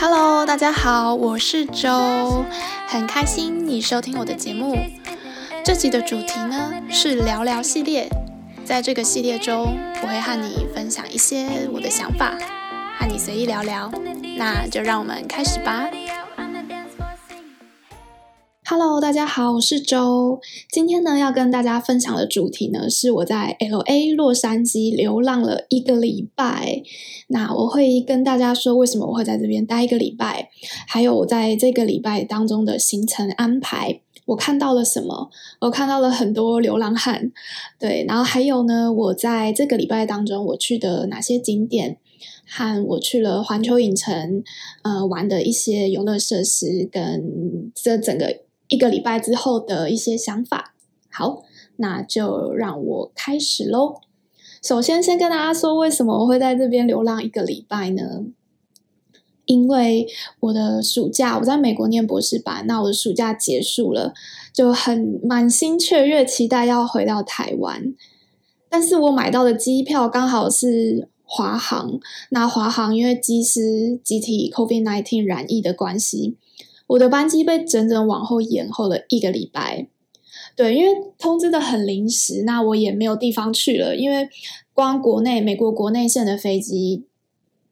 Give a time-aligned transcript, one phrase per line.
[0.00, 2.44] Hello，大家好，我是周，
[2.86, 4.78] 很开心你收听我的节目。
[5.64, 8.08] 这集的主题呢是聊聊系列，
[8.64, 12.32] 在这个系列中，我会和你分享一些我的想法，
[13.00, 13.90] 和你随意聊聊。
[14.36, 15.88] 那就让我们开始吧。
[18.70, 20.42] Hello，大家好，我是周。
[20.70, 26.82] 今天呢，要跟大家分享的主题呢，是我在 LA 洛杉矶流浪了一个礼拜。
[27.28, 30.50] 那我会跟大家说，为什么我会在这边待一个礼拜，
[30.86, 35.30] 还有我在这个礼拜当中的行程安排，我看到了什么？
[35.60, 37.32] 我看到了很多流浪汉，
[37.80, 41.96] 对，然后还有呢，我在这个礼拜当中我去的哪些景点，
[42.46, 44.44] 和我去了环球影城，
[44.82, 48.40] 呃，玩的一些游乐设施，跟这整个。
[48.68, 50.74] 一个礼拜之后的一些想法，
[51.10, 51.42] 好，
[51.76, 54.00] 那就让我开始喽。
[54.62, 58.24] 首先，先跟大家说，为什么我会在这边流浪一个礼拜呢？
[59.46, 60.06] 因为
[60.40, 64.12] 我的暑假我在美国念博士班，那我的暑假结束了，
[64.52, 67.94] 就很满心雀跃，期待要回到台湾。
[68.68, 76.36] 但是我买到的机票刚好是华航，那华航因为机师集体 COVID-19 染疫的关系。
[76.88, 79.86] 我的班机被整整往后延后了一个礼拜，
[80.56, 84.28] 对，因为通知的很临时，那我也没有地方去了，因为
[84.72, 87.04] 光国内美国国内线的飞机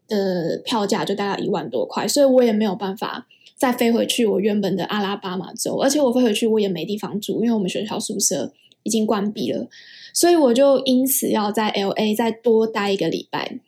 [0.06, 9.66] 的票价就大概一万多块，所以我也没有办法再飞回去我原本的阿拉巴马州，而且我飞回去我也没地方住，因为我们学校宿舍已经关闭了，
[10.12, 13.58] 所以我就因此要在 LA 再多待一个礼拜。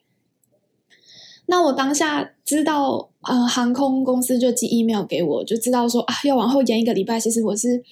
[1.46, 7.20] 那我当下知道，呃，航空公司就寄 email 给我，就知道说啊，要往后延一个礼拜。
[7.20, 7.82] 其实我是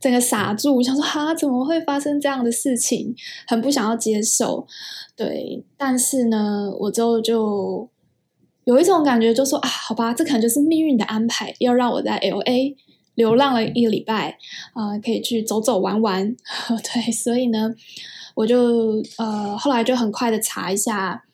[0.00, 3.14] 整个傻住，想说哈，怎么会发生这样的事情？
[3.48, 4.64] 很不想要接受，
[5.16, 5.64] 对。
[5.76, 7.88] 但是呢，我之后就
[8.64, 12.76] 有一种感觉，就说啊，好吧，这可能就是命运的安排，要让我在 LA
[13.16, 14.38] 流浪了一个礼拜，
[14.74, 16.36] 啊、可以去走走玩玩。
[16.94, 17.74] 对，所以呢，
[18.36, 21.24] 我就呃，后来就很快的查一下。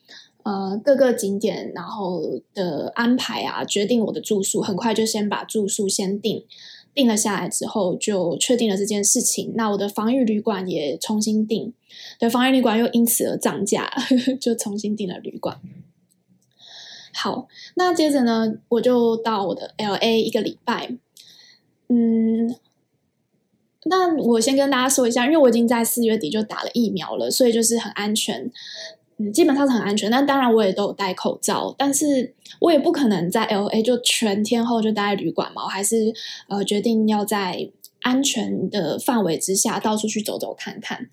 [0.45, 6.45] 呃，各个景点，然后的安排啊，决定我的住宿，很快就先把住宿先定，
[6.93, 9.53] 定了下来之后，就确定了这件事情。
[9.55, 11.73] 那我的防御旅馆也重新订，
[12.19, 13.89] 对，防御旅馆又因此而涨价，
[14.41, 15.61] 就重新订了旅馆。
[17.15, 20.97] 好，那接着呢，我就到我的 LA 一个礼拜。
[21.89, 22.57] 嗯，
[23.85, 28.51] 那我先跟大家说一下，因为我已经在四月底就打了疫苗了，所以就是很安全。
[29.31, 36.13] 基本上是很安全，但当然我也都有戴口罩，但是我也不可能在 LA 就全天候就待在旅馆嘛，我还是
[36.49, 41.09] 呃决定要在安全的范围之下到处去走走看看。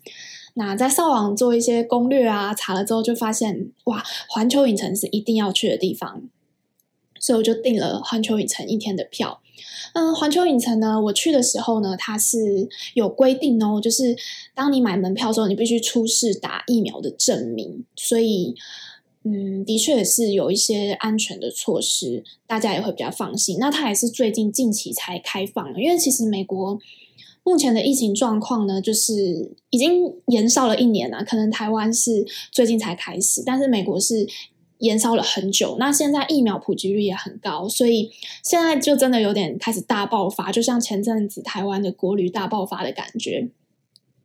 [0.54, 6.22] 那在上网做一些攻略啊，查了之后就发现哇，环球影城是一定要去的地方，
[7.20, 9.40] 所以我就订了环球影城一天的票。
[9.94, 14.16] 嗯，环球影城呢，我去的时候呢，它是有规定哦，就是
[14.54, 17.84] 当你买门票的时候，你必须出示打疫苗的证明。
[17.96, 18.54] 所以，
[19.24, 23.58] 嗯，的确也是有一些安全的措施，大家也会比较放心。
[23.58, 26.78] 那它也是最近近期才开放，因为其实美国
[27.42, 34.26] 目前的疫情状况呢，就是已经延烧了一年了，可能台湾是最近才开始，但是美国是。
[34.80, 38.10] 延烧了很久，那现在疫苗普及率也很高，所以
[38.42, 43.48] 现在就真的有点开始大爆发，就像前阵子台湾的国旅大爆发的感觉。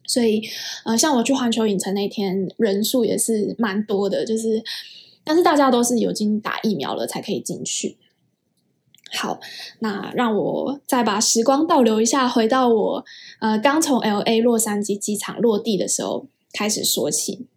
[0.08, 0.44] 所以，
[0.86, 4.64] 呃，像我去环球影城那天，人数也是蛮多的，就是，
[5.24, 7.98] 但是大家都是已经打疫苗了才可以进去。
[9.12, 9.40] 好，
[9.80, 13.06] 那让我再把时光倒流一下，回到我
[13.40, 17.48] 呃刚从 LA 洛杉矶机场落地的时候开始说起。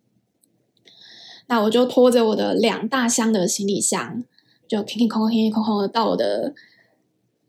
[1.49, 4.23] 那我就拖着我的两大箱的行李箱，
[4.69, 6.55] 就空空空空空空的到我的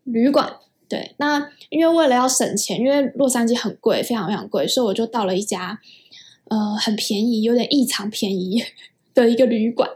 [0.03, 0.55] 旅馆。
[0.87, 5.79] 对，那因为为了要省钱，因为洛杉矶很贵，非常非常贵，所以我就到了一家
[6.45, 8.63] 呃很便宜，有点异常便宜
[9.13, 9.87] 的一个旅馆。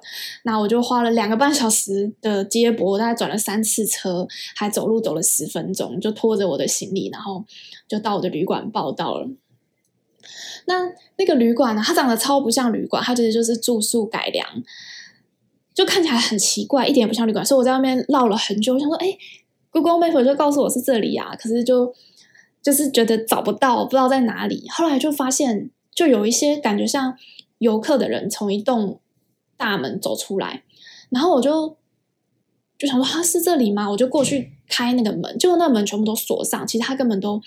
[0.44, 7.44] 那我就花了两个半小时的接驳，大概转了三次车，还走路走了十分钟，就拖着我的行李，然后
[7.88, 9.28] 就到我的旅馆报到了。
[10.66, 11.82] 那那个旅馆呢？
[11.86, 14.48] 它长得超不像旅馆，它其实就是住宿改良，
[15.74, 17.46] 就看起来很奇怪，一点也不像旅馆。
[17.46, 19.18] 所以我在外面绕了很久，我想说，哎
[19.72, 21.94] ，Google Map 就告诉我是这里啊，可是就
[22.62, 24.68] 就是觉得找不到，不知道在哪里。
[24.70, 27.18] 后来就发现，就有一些感觉像
[27.58, 29.00] 游客的人从一栋
[29.58, 30.64] 大门走出来，
[31.10, 31.78] 然后我就
[32.78, 33.90] 就想说，他是这里吗？
[33.90, 37.40] 我就过去开那个门，结果那个门全部都锁上，其实他根本都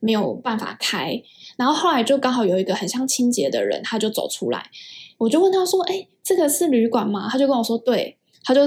[0.00, 1.22] 没有办法开。
[1.56, 4.70] 然后后来就刚好有一个很像清洁的人，他就走出来，
[5.18, 8.60] 我就问他说：“哎，这个是旅馆吗？”他就跟我说：“对。”他就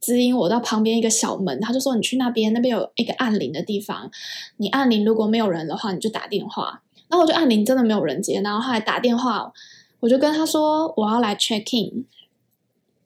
[0.00, 4.10] 指引我到旁边一个小门，他就说：“你去那边，那边有一个按铃的地方，
[4.58, 9.52] 你按铃，如果没有人的话，你就打电话。”然后我就按铃，真的没有人接，然后后来打电话，
[10.00, 12.04] 我就跟他说我要来 check in，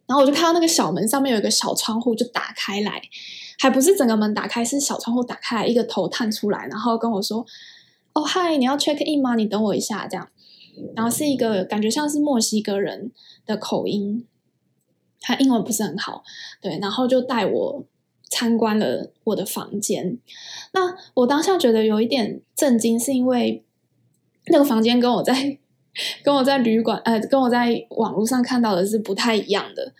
[0.06, 3.00] 然后我就看到那个小门上面有一个小窗户，就打开来，
[3.58, 7.44] 还不是整个门打开，是小窗户打开，一个头探出来，然后跟我说
[8.14, 9.34] ：“哦，嗨，你要 check in 吗？
[9.34, 10.28] 你等我一下。”这样，
[10.94, 13.10] 然后是一个感觉像是墨西哥人
[13.46, 14.26] 的口音。
[15.24, 16.24] 他英文不是很好，
[16.60, 17.84] 对，然后就带我
[18.28, 20.18] 参观了我的房间。
[20.72, 23.62] 那我当下觉得有一点震惊，是因为
[24.46, 25.58] 那个房间跟我在
[26.24, 29.92] 跟我在旅馆，呃，跟我在网络上看到的是不太一样的。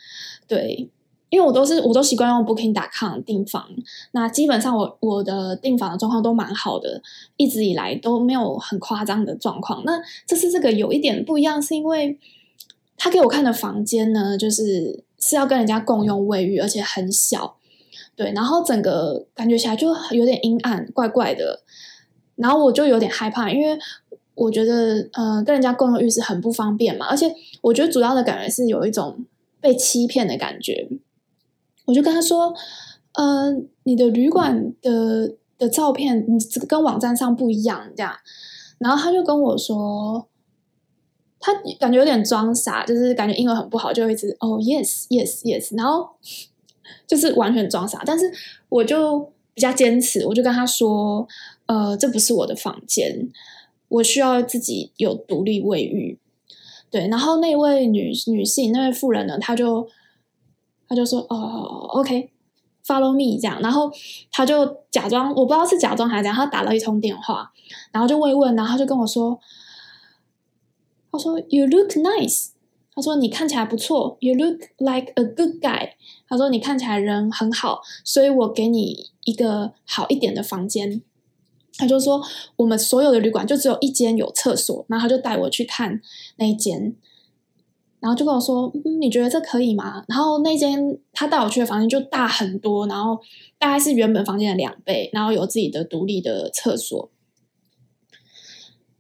[0.49, 0.91] 对，
[1.33, 3.67] 因为我都是我都习惯用 Booking.com 订房，
[4.13, 7.01] 那基本上我我的订房的状况都蛮好的，
[7.39, 9.83] 一直以来都没有很夸张的状况。
[9.87, 12.19] 那这次这个有一点不一样，是因为
[12.99, 15.03] 他给我看的房间呢，就是。
[15.25, 17.55] 是要跟人家共用卫浴，而且很小，
[18.17, 21.63] 对，然后整个感觉起来就有点阴暗，怪怪的。
[22.35, 23.79] 然后我就有点害怕，因为
[24.35, 27.07] 我觉得，呃，跟人家共用浴室很不方便嘛。
[27.07, 29.25] 而且我觉得主要的感觉是有一种
[29.61, 30.89] 被欺骗的感觉。
[31.85, 32.55] 我就跟他说
[33.15, 38.15] ：“呃，你的旅馆的的照片，你跟网站上不一样，这样。”
[38.79, 40.29] 然后他就跟我说。
[41.45, 46.09] 他感觉有点装傻，就是感觉英文很不好，就一直哦，yes yes yes，然后
[47.05, 48.01] 就是完全装傻。
[48.07, 48.31] 但是
[48.69, 49.19] 我就
[49.53, 51.27] 比较坚持，我就跟他说，
[51.67, 53.29] 呃，这不是我的房间，
[53.89, 56.17] 我需要自己有独立卫浴。
[56.93, 59.89] 对，然后那位女女性，那位妇人呢，她就
[60.93, 63.91] 他就说，哦，OK，follow me 这样，然后
[64.31, 67.51] 他就假装，我不知道是假装还是怎样，他打了一通电话，
[67.93, 69.41] 然后就慰问，然后他就跟我说。
[71.15, 72.53] 他说：“You look nice。”
[72.95, 74.17] 他说：“你看起来不错。
[74.21, 75.91] ”You look like a good guy。
[76.27, 81.03] 他说：“你看起来人很好，所以我给你一个好一点的房间。”
[81.77, 82.23] 他就说
[82.57, 86.01] ：“我们所有的旅馆就只有一间有厕所。”然后他就带我去看
[86.37, 86.97] 那一间，
[88.03, 93.17] 然后就跟我说：“嗯，你觉得这可以吗？”然后那间他带我去的房间就大很多，然后
[93.61, 97.09] 大概是原本房间的两倍，然后有自己的独立的厕所。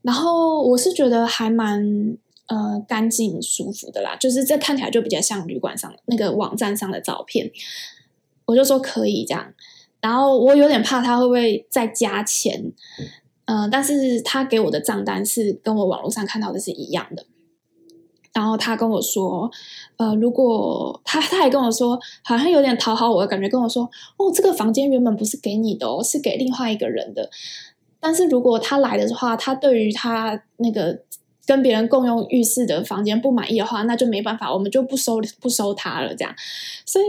[0.03, 2.17] 然后我是觉得还蛮
[2.47, 7.51] 呃干净舒服的啦，就是这看起来就比较像旅馆上那个网站上的照片，
[8.45, 9.53] 我就说可以这样。
[10.01, 12.73] 然后我有点怕他会不会再加钱，
[13.47, 17.27] 嗯、呃，但是他给我的账单是跟我网络上看到的是一样的。
[18.35, 19.51] 然后他跟我说，
[19.99, 23.85] 呃，如果他他还跟我说，好像有点讨好我的感觉，跟我说，
[24.17, 27.29] 哦，这个房间原本不是给你的哦，是给另外一个人的。
[28.01, 31.03] 但是如果他来的话，他对于他那个
[31.47, 36.15] 跟别人共用浴室的房间不满意的话，那就没办法，我们就不收不收他了。
[36.15, 36.35] 这样，
[36.87, 37.05] 所以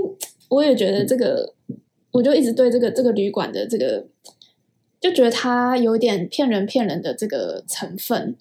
[0.49, 1.53] 我也觉得这个，
[2.11, 4.05] 我就一直对这个这个旅馆的这个，
[4.99, 8.35] 就觉得他有点骗人骗人的这个成分，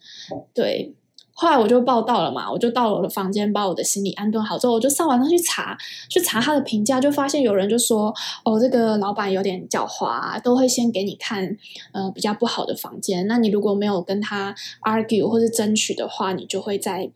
[0.52, 0.94] 对。
[1.42, 5.76] 后来我就报到了嘛，我就到了我的房间，把我的行李安顿好之后，我就上网上去查，
[6.08, 11.56] 去查他的评价，就发现有人就说，哦，这个老板有点狡猾，都会先给你看，
[11.90, 13.26] 呃，比较不好的房间。
[13.26, 17.10] 那你如果没有跟他 argue 或是争取的话，你就会在，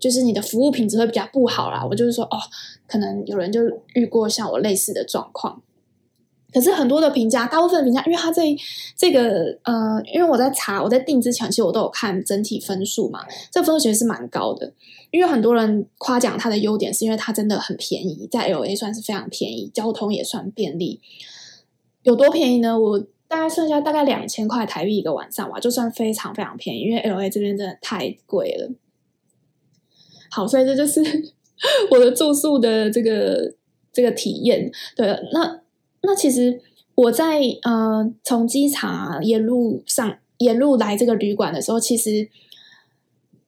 [0.00, 1.86] 就是你的服务品质会比较不好啦。
[1.86, 2.38] 我就是说，哦，
[2.86, 3.60] 可能有人就
[3.92, 5.60] 遇过像我类似的状况。
[6.54, 8.42] 可是很多的评价，大部分的评价，因为他这
[8.96, 14.72] 这个呃，因为我在查，我在订之前，其实我都有看整体分数嘛，这分数其实是蛮高的。
[15.10, 21.00] 因为很多人夸奖它的优点，是因为它真的很便宜，在 LA 算是非常便宜，交通也算便利。
[22.04, 22.78] 有多便宜呢？
[22.78, 26.82] 我大概剩下大概两千块台币一个晚上吧，就算非常非常便宜。
[26.82, 28.70] 因为 LA 这边真的太贵了。
[30.30, 31.02] 好，所以这就是
[31.90, 33.54] 我的住宿的这个
[33.92, 34.70] 这个体验。
[34.94, 35.63] 对，那。
[36.06, 36.60] 那其实
[36.94, 42.28] 我在呃从机场啊沿路上沿路来这个旅馆的时候，其实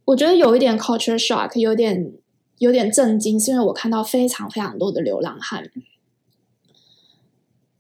[0.07, 2.13] 我觉得有一点 culture shock，有点
[2.59, 5.71] 有点震惊，是因为我看到非常非常多的流浪汉，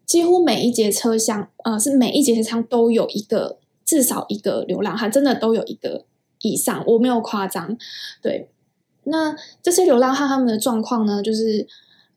[0.05, 6.05] 几乎每一节车厢，呃，是每一节车厢都有一个至少一个流浪汉，真的都有一个
[6.43, 7.79] 以上，我没有夸张。
[8.21, 8.51] 对，
[9.05, 11.67] 那这些流浪汉他们的状况呢，就是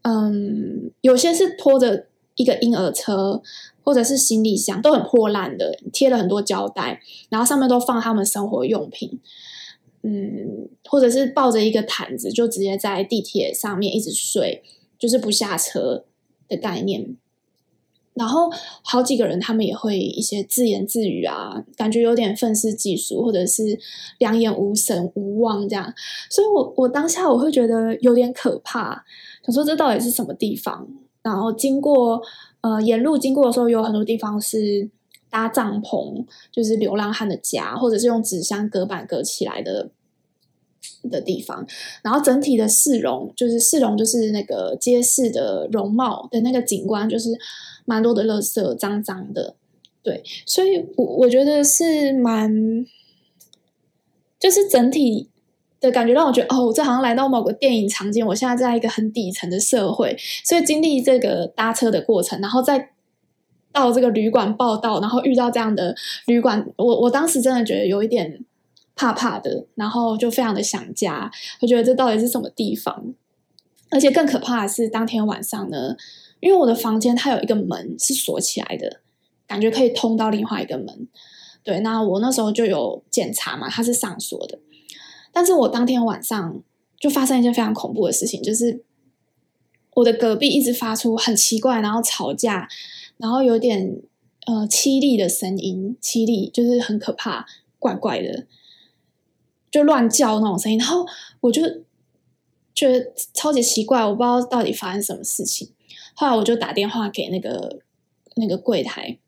[0.02, 2.09] 嗯，有些是拖着。
[2.40, 3.42] 一个婴儿车，
[3.84, 9.20] 或者是行李箱都很破烂的，贴了很多胶带，然后上面都放他们生活用品，
[10.04, 14.64] 嗯，或者是抱着一个毯子，就直接在地铁上面一直睡，
[14.98, 16.06] 就是不下车
[16.48, 17.18] 的概念。
[18.14, 18.50] 然后
[18.84, 23.78] 好几个人，他们也会一些自言自语啊，感觉有点愤世嫉俗，或者是
[24.18, 25.94] 两眼无神无望这样。
[26.30, 29.04] 所以我我当下我会觉得有点可怕，
[29.46, 30.88] 想说这到底是什么地方？
[31.22, 32.22] 然后经过
[32.62, 34.90] 呃沿路经过的时候，有很多地方是
[35.30, 39.90] 搭帐篷，就是流浪汉的家，或者是用纸箱隔板隔起来的。
[41.10, 41.66] 的地方，
[42.02, 47.30] 然后整体的市容就是市容，就是那个街市的容貌的那个景观，就是
[47.86, 49.56] 蛮多的垃圾，脏脏的，
[50.04, 52.86] 对，所以我我觉得是蛮，
[54.38, 55.30] 就是整体
[55.80, 62.92] 的感觉让我觉得，哦，这好像来到某个电影场景，我现在在一个很底层的社会，所以经历这个搭车的过程，然后再
[63.72, 65.96] 到这个旅馆报到，然后遇到这样的
[66.26, 68.46] 旅馆，我我当时真的觉得有一点。
[68.96, 71.32] 怕怕的，然后就非常的想家。
[71.62, 73.14] 我觉得这到底是什么地方？
[73.92, 75.96] 而且更可怕的是，当天晚上呢，
[76.42, 79.00] 因为我的房间它有一个门是锁起来的，
[79.48, 81.08] 感觉可以通到另外一个门。
[81.64, 84.60] 对，那我那时候就有检查嘛，它是上锁的。
[85.32, 86.62] 但是我当天晚上
[87.00, 88.84] 就发生一件非常恐怖的事情，就是
[89.96, 92.68] 我的隔壁一直发出很奇怪，然后吵架，
[93.18, 94.02] 然后有点
[94.46, 97.46] 呃凄厉的声音，凄厉就是很可怕，
[97.78, 98.46] 怪怪的。
[99.72, 101.06] 就乱叫那种声音，然后
[101.42, 101.62] 我就
[102.74, 105.70] 觉得超级奇怪，我不知道到底发生什么事情。
[106.16, 107.80] 后来我就打电话给那个
[108.36, 109.20] 那个柜台，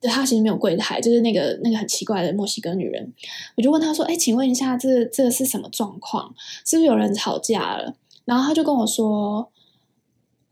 [0.00, 3.12] 对，他其实没有柜台，就是那个那个很奇怪的墨西哥女人。
[3.56, 6.34] 我就问他说：“哎，请问一下，这这是什么状况？
[6.64, 9.50] 是不是有人吵架了？”然后他就跟我说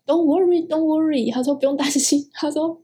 [0.06, 2.80] ：“Don't worry, don't worry。”他说：“不用担心。”他说：“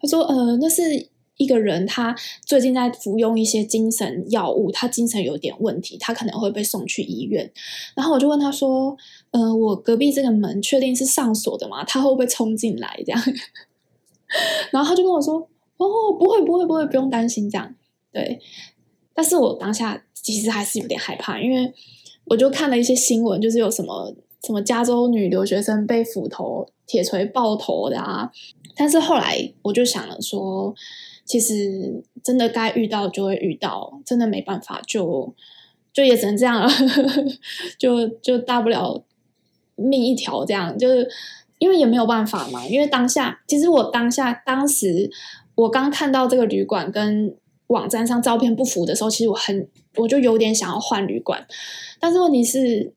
[0.00, 1.08] 他说呃，那是。”
[1.40, 7.50] 一个人，他最近在服用一些精神药物，他精神有点问题，他可能会被送去医院。
[7.96, 8.94] 然后我就问他说
[9.32, 11.82] ：“呃，我隔壁这个门确定是上锁的吗？
[11.82, 13.22] 他会不会冲进来？”这样，
[14.70, 15.34] 然后他就跟我说
[15.78, 17.74] ：“哦，不会，不会，不会，不用担心。”这样，
[18.12, 18.40] 对。
[19.14, 21.72] 但是我当下其实还是有点害怕，因为
[22.26, 28.30] 我就看了一些新闻，就是有什么什么加州女留学生被斧头、铁锤爆头的啊。
[28.76, 30.74] 但是后来我就想了说。
[31.22, 35.32] 其实真的该遇到就会遇到，真的没办法就
[35.92, 36.68] 就也只能这样了，
[37.78, 39.04] 就就大不了
[39.76, 41.08] 命一条这样，就是
[41.60, 42.66] 因为也没有办法嘛。
[42.66, 45.08] 因为当下其实我当下当时
[45.54, 47.36] 我刚看到这个旅馆跟
[47.68, 51.46] 网站上照片不符的时候，其实我很我就有点想要换旅馆，
[52.00, 52.92] 但是问题是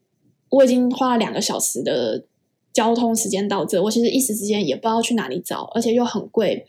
[0.50, 2.26] 我已经花了两个小时的
[2.74, 6.66] 交通时间到这，我其实一时之间也不知道去哪里找，而且又很贵。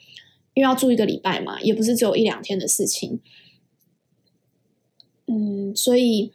[0.56, 3.18] 因为要住一个礼拜嘛，也不是只有一两天的事情，
[5.26, 6.32] 嗯，所以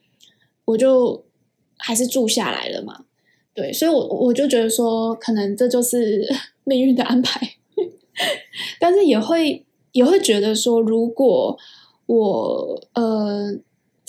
[0.65, 1.23] 我就
[1.77, 3.05] 还是住下来了嘛。
[3.59, 6.25] 对，所以我我就觉得说，可能这就是
[6.63, 7.55] 命运的安排，
[8.79, 11.57] 但是也会也会觉得说，如果
[12.05, 13.59] 我呃。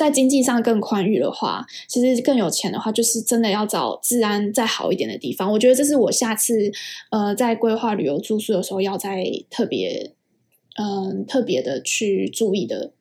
[0.00, 5.52] 在经济上更宽裕的话，其实更有钱的话，就是真的要找治安再好一点的地方。
[5.52, 6.73] 我觉得这是我下次
[7.11, 10.14] 呃在规划旅游住宿的时候要再特别
[10.78, 12.92] 嗯、特别的去注意的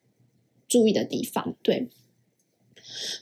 [0.67, 1.55] 注意的地方。
[1.63, 1.87] 对。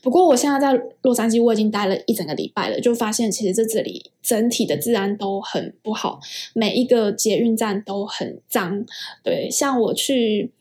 [0.01, 6.19] 不过我现在在洛杉矶，我已经待了一整个礼拜了，就发现其实在这里整体的治安都很不好，
[6.53, 8.85] 每一个捷运站都很脏。
[9.23, 10.51] 对，像我去。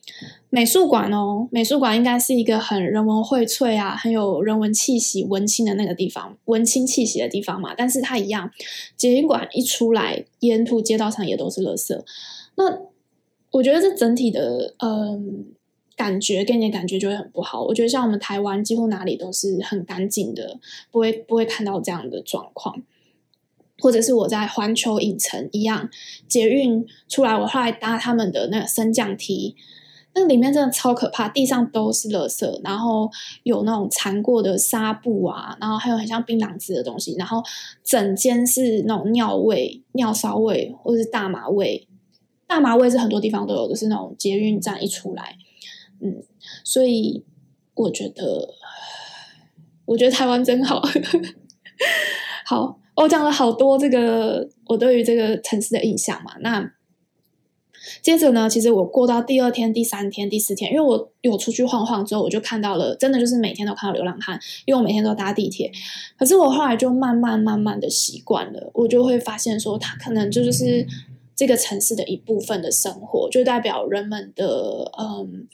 [0.49, 7.75] 美术馆哦，美术馆应该是一个很人文荟萃啊，很有人文气息、文青的那个地方，文青气息的地方嘛。
[7.77, 8.51] 但是它一样，
[8.97, 12.01] 捷运馆一出来，沿途街道上也都是垃圾。
[12.55, 12.79] 那
[13.51, 15.47] 我觉得这整体的嗯
[15.97, 17.63] 感觉，给你的感觉就会很不好。
[17.65, 20.61] 我觉得像我们台湾，几乎哪里都是很干净的，
[20.93, 22.83] 不会不会看到这样的状况。
[23.79, 25.91] 或者是我在环球影城一样，
[26.27, 29.55] 捷运出来，我后来搭他们的那个升降梯。
[30.15, 33.11] 那里面真的超可怕，地上都是垃圾，然后
[33.43, 37.43] 有那种缠过的纱布啊，然后还有很像槟榔汁的东西，然后
[37.85, 41.87] 整间是那种尿味、尿骚味或者是大麻味。
[42.47, 45.37] 大麻味是很多地方都有的，是那种捷运站一出来，
[46.07, 46.23] 嗯，
[46.65, 47.25] 所以
[47.75, 48.55] 我觉得，
[49.87, 50.83] 我觉得台湾真好，
[52.47, 56.73] 好，我讲了好多这个我对于这个城市的印象嘛，那。
[58.03, 65.71] 接着呢，其实我过到第二天、第三天、第四天，因为我有出去晃晃之后，我就看到了，真的就是每天都看到流浪汉，因为我每天都搭地铁。
[66.19, 70.85] 可是我后来就慢慢慢慢的习惯了，我就会发现说，它可能就就是
[71.37, 75.47] 这个城市的一部分的生活，就代表人们的嗯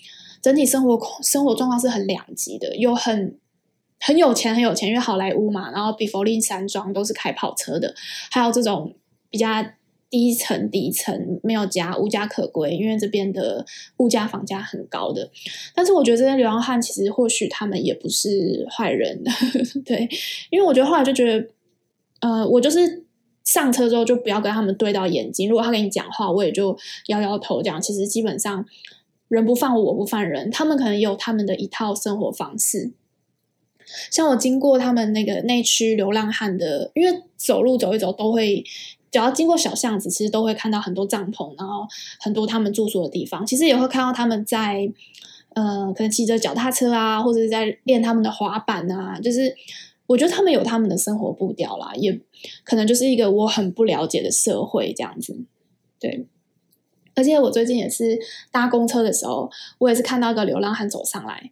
[0.43, 3.39] 整体生活生活状况是很两极的，有很
[4.01, 7.95] 很有钱很有钱，因为好莱坞嘛，然后比佛利山庄都是开跑车的，
[8.31, 8.95] 还有这种
[9.31, 9.65] 比较。
[10.13, 13.65] 低层底层没有家，无家可归，因为这边的
[13.97, 15.31] 物价房价很高的。
[15.75, 19.25] 但是我觉得这些流浪汉其实或许他们也不是坏人，
[19.87, 20.07] 对，
[20.51, 21.49] 因为我觉得后来就觉得，
[22.21, 23.07] 呃，我就是
[23.43, 27.81] 上车之后就不要跟他们对到眼睛，如果他跟你讲话，我也就摇摇头这样。
[27.81, 28.63] 其实基本上
[29.33, 32.93] 人不犯我，我不犯人，他们可能有他们的一套生活方式。
[34.11, 38.63] 像我经过他们那个内区流浪汉的，因为走路走一走都会，
[39.11, 41.87] 只要经过小巷子，其实都会看到很多帐篷，然后
[42.21, 43.47] 很多他们住宿的地方。
[43.47, 44.87] 其实也会看到他们在，
[45.55, 49.19] 呃，可能骑着脚踏车啊，或者是在练他们的滑板啊。
[49.19, 49.55] 就是
[50.07, 52.21] 我觉得他们有他们的生活步调啦，也
[52.65, 55.39] 可能就是一个我很不了解的社会这样子。
[55.99, 56.27] 对，
[57.15, 58.19] 而且我最近也是
[58.51, 61.51] 搭公车的时候，我也是看到一个流浪汉走上来。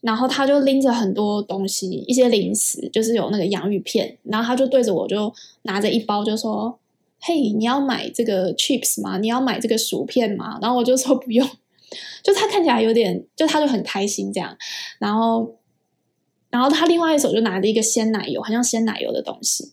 [0.00, 4.16] 然后他就拎着很多东西，一些零食，就是有那个洋芋片。
[4.22, 5.30] 然后他就对着我就
[5.64, 6.78] 拿着一包，就说
[7.20, 9.18] ：“嘿，你要买这个 chips 吗？
[9.18, 11.46] 你要买这个薯片吗？”然后我就说 不用。
[12.22, 14.56] 就他看起来有点，就他就很开心这样。
[14.98, 15.56] 然后，
[16.48, 19.72] 然后他另外一手就拿着一个鲜奶油，好像鲜奶油的东西。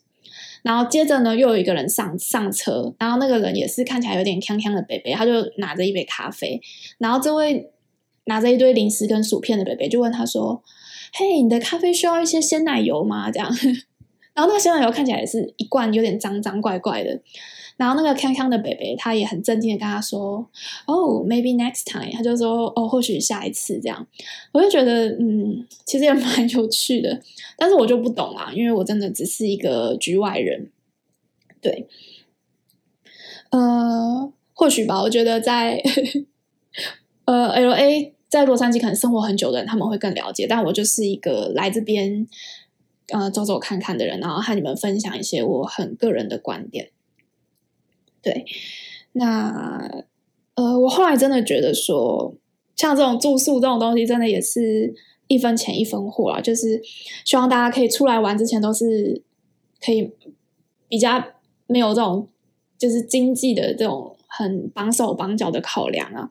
[0.63, 6.61] 然后接着呢，又有一个人上上车，然后那个人也是看起来有点锵锵的伯伯，他就拿着一杯咖啡。
[6.97, 7.71] 然后这位。
[8.29, 10.61] 拿着一堆零食跟薯片的北北就问他说
[11.15, 13.49] ：“嘿，你的咖啡需要一些鲜奶油吗？”这样，
[14.35, 17.21] 然后那个鲜奶油看起来也是一罐有点脏脏怪怪的。
[17.77, 20.45] 然后那个康康的北北他也很镇定的跟他说
[20.85, 24.05] ：“哦，maybe next time。”他就说：“哦，或许下一次。”这样，
[24.51, 27.21] 我就觉得嗯，其实也蛮有趣的。
[27.57, 30.69] 但是我就不懂啦，因为我真的只是一个局外人。
[31.61, 31.87] 对，
[33.51, 35.01] 呃，或许吧。
[35.01, 35.81] 我觉得在
[37.25, 38.13] 呃，LA。
[38.29, 40.45] 在洛杉矶可能生活很久的人，他们会更了解。
[40.45, 42.27] 但我就是一个来这边
[43.13, 46.89] 呃走走看看的人，然后和你们分享一些我很个人的观点。
[48.27, 48.45] 对，
[49.13, 49.89] 那
[50.55, 52.35] 呃，我后来真的觉得说，
[52.75, 54.93] 像这种住宿这种东西，真的也是
[55.27, 56.41] 一分钱一分货啊。
[56.41, 56.81] 就是
[57.23, 59.21] 希望大家可以出来玩之前，都是
[59.79, 60.11] 可以
[60.89, 61.23] 比较
[61.67, 62.27] 没有这种
[62.77, 66.27] 就是经济的这种很绑手绑脚的考量啊。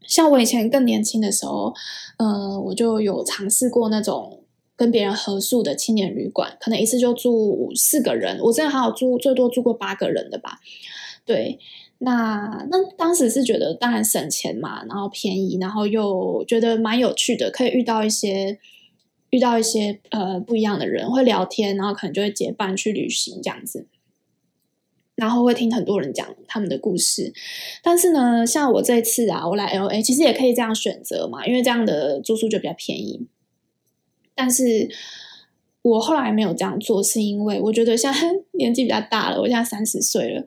[0.00, 1.72] 像我以前更年轻的时候，
[2.16, 4.41] 呃，我就有尝试过那种
[4.82, 8.40] 跟别人合宿的青年旅馆，可能一次就住四个人。
[8.40, 10.58] 我真的还有住最多住过八个人的吧？
[11.24, 11.60] 对，
[11.98, 18.58] 那那当时是觉得当然省钱嘛，然后便宜，然后又觉得蛮有趣的，可以遇到一些
[19.30, 23.86] 遇到一些呃不一样的人，会聊天，然后可能就会结伴去旅行这样子。
[25.14, 27.32] 然后会听很多人讲他们的故事，
[27.84, 33.28] 但是呢，像我这次啊，我来 LA 其实也可以这样选择嘛，因为这样的住宿就比较便宜。
[34.42, 34.90] 但是
[35.82, 38.18] 我后来没有这样做，是因为我觉得现在
[38.58, 40.44] 年纪比较大了，我现在三十岁了，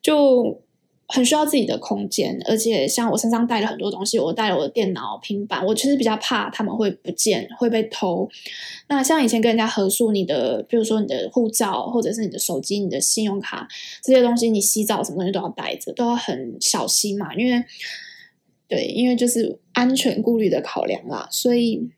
[0.00, 0.62] 就。
[1.06, 8.26] 很需要自己的空间，而且像我身上带了很多东西，我带了我的电脑、平板，我其实比较怕他们会不见、会被偷。
[8.88, 13.68] 那像以前跟人家合宿，你的比如说你的护照，或者是你的手机、你的信用卡
[14.02, 17.62] 这些东西，你洗澡什么东西都要带着，都要很小心嘛，因为
[18.66, 21.90] 对，因为就是安全顾虑的考量啦，所以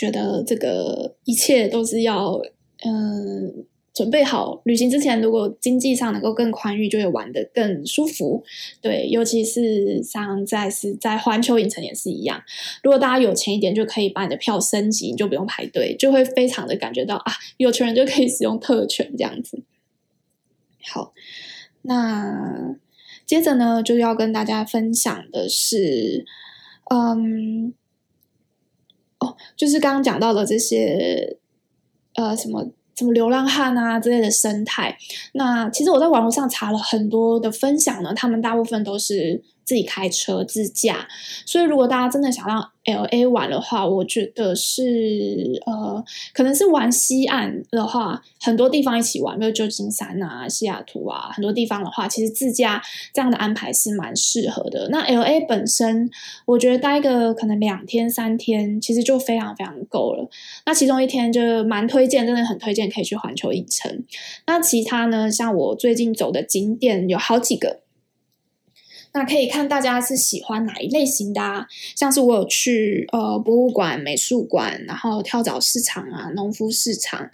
[0.00, 2.40] 觉得这个一切都是要
[2.86, 3.66] 嗯。
[3.92, 8.42] 准备好旅行之前，如果经济上能够更宽裕，就会玩得更舒服。
[8.80, 12.40] 对，尤其是像在是在环球影城也是一样。
[12.84, 19.60] 如果大家有钱一点，就可以把你的票升级，你就不用排队，就会非常的感觉到啊，有钱人就可以使用特权这样子。
[20.86, 21.12] 好，
[21.82, 22.76] 那
[23.26, 26.24] 接着呢，就要跟大家分享的是，
[26.90, 27.74] 嗯，
[29.20, 31.38] 哦，就是刚刚讲到的这些，
[32.14, 32.66] 呃，什么。
[32.98, 34.94] 什么流浪汉啊之类的生态，
[35.32, 39.42] 那其实我在网络上查了很多的分享呢，他们大部分都是。
[39.70, 41.06] 自己开车自驾，
[41.46, 46.04] 所以如果大家真的想让 LA 玩的话，我觉得是呃，
[46.34, 52.82] 可能是玩西岸的话，很多地方一起玩，比如旧金山啊、西雅图啊，很多地方的话，其实自驾
[53.14, 54.88] 这样的安排是蛮适合的。
[54.88, 56.10] 那 LA 本身，
[56.46, 60.28] 我觉得待个可能两天三天，其实就非常非常够了。
[60.66, 64.02] 那其中一天就蛮推荐，真的很推荐可以去环球影城。
[64.48, 67.78] 那其他呢，像我最近走的景点有好几个。
[69.12, 71.66] 那可以看大家是喜欢哪一类型的啊？
[71.96, 77.28] 像是我有去呃博物馆、美术馆，然后跳蚤市场啊、农夫市场，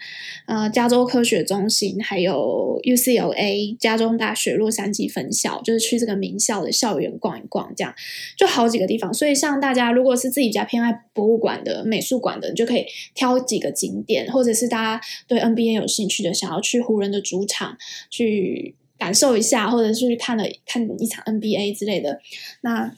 [0.47, 7.95] 呃加州科学中心，还有 UCLA 加州大学洛杉矶分校，就是去这个名校的校园逛一逛，这样
[8.39, 9.13] 就好几个地方。
[9.13, 17.77] 所以像大家如果是自己比较偏爱博物馆的、美术馆的，你就可以挑几个景点，或者是大家对 NBA 有兴趣的，想要去湖人的主场
[18.09, 18.77] 去。
[18.99, 22.21] 感受一下，或者是去看了看一场 NBA 之类的，
[22.63, 22.93] 那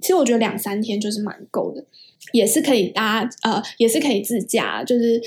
[0.00, 1.84] 其实我觉得两三天就是蛮够的，
[2.32, 4.84] 也是可以搭呃，也是可以自驾。
[4.84, 5.20] 就是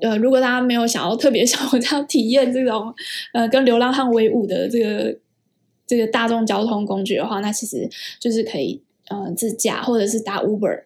[0.00, 1.60] 呃，如果大家没有想要特别想
[1.92, 2.94] 要体验这种
[3.34, 5.18] 呃跟流浪汉为伍的这个
[5.86, 10.84] 这个大众交通工具的话，那其实就是可以呃自驾或者是搭 Uber。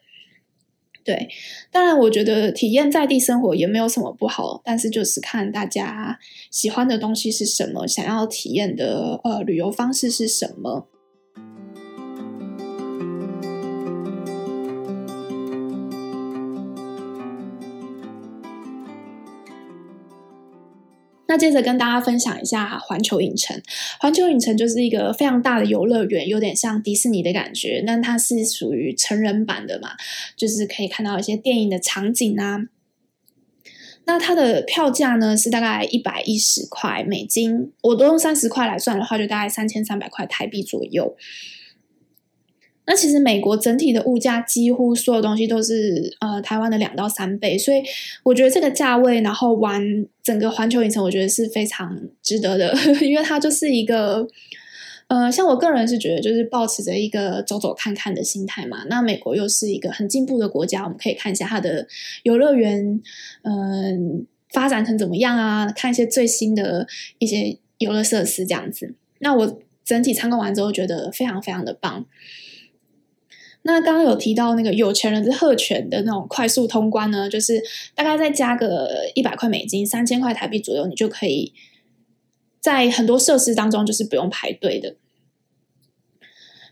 [1.04, 1.28] 对，
[1.70, 6.18] 当然，我觉得体验在地生活也没有什么不好，但是就是看大家
[6.50, 10.88] 喜欢的东西是什么，想要体验的呃旅游方式是什么。
[21.34, 23.60] 那接着跟大家分享一下环球影城。
[23.98, 27.82] 环球影城就是一个非常大的游乐园，有点像迪士尼的感觉。
[27.84, 29.88] 那它是属于成人版的嘛，
[30.36, 32.66] 就是可以看到一些电影的场景啊。
[34.04, 41.16] 那它的票价呢是大概一百一十块美金，我都用三十块来算的话，就大概三千三百块台币左右。
[42.86, 47.82] 那其实美国整体的物价几乎所有东西都是呃台湾的两到三倍，所以
[48.22, 49.82] 我觉得这个价位，然后玩
[50.22, 54.28] 整个环球影城，我觉得是非常值得的， 因为它就是一个
[55.08, 58.84] 呃，像我个人是觉得就是抱持着一个走走看看的心态嘛。
[58.88, 61.86] 那美国又是一个很进步的国家，我们可以看一下它的
[62.22, 63.00] 游乐园，
[63.42, 65.72] 嗯、呃，发展成怎么样啊？
[65.74, 66.86] 看一些最新的
[67.18, 68.94] 一些游乐设施这样子。
[69.20, 72.04] 那我整体参观完之后，觉得非常非常的棒。
[73.66, 77.62] 那刚刚有提到那个有钱人的特权的那种快速通关呢，就是
[77.94, 81.54] 大概再加个一百块美金，三千块台币左右，你就可以
[82.60, 84.96] 在很多设施当中就是不用排队的。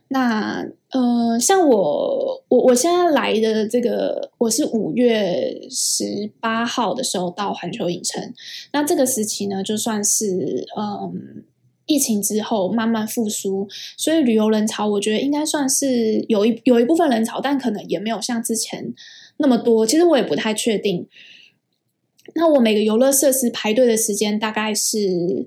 [0.09, 8.35] 那呃，像我我我现在来的这个，我是五月十八号的时候到环球影城，
[8.74, 11.44] 那这个时期呢，就算是嗯。
[11.87, 18.95] 疫情之后慢慢复苏，所以旅游人潮我觉得应该算是有一有一部分人潮，但可能也没有像之前
[19.38, 19.87] 那么多。
[19.87, 21.09] 其实我也不太确定。
[22.35, 25.47] 那我每个游乐设施排队的时间大概是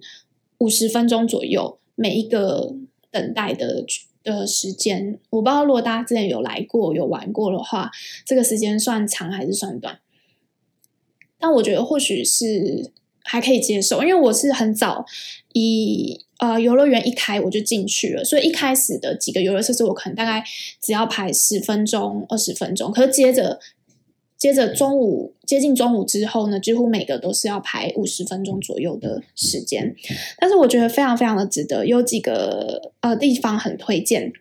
[0.57, 2.75] 五十分钟左右，每一个
[3.09, 3.85] 等待的
[4.23, 7.89] 的时间，我不知道如果大家之前有来过有玩过的话，
[8.25, 9.99] 这个时间算长还是算短？
[11.39, 12.91] 但我觉得或许是
[13.25, 15.05] 还可以接受，因为我是很早
[15.51, 16.21] 以。
[16.37, 20.43] 呃，游乐园一开我就进去了，所以一开始的几个游乐设施我可能大概
[20.81, 23.57] 只要排十分钟、二十分钟，可是接着
[24.37, 29.95] 接着中午接近中午之后呢，几乎每个都是要排五十分钟左右的时间，
[30.37, 34.33] 但是我觉得非常非常的值得，有几个呃地方很推荐。